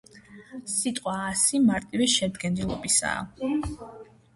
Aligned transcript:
სიტყვა 0.75 1.13
„ასი“ 1.27 1.63
მარტივი 1.67 2.11
შედგენილობისაა. 2.17 3.25